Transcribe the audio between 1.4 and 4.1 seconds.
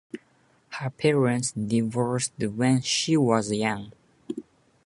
divorced when she was young.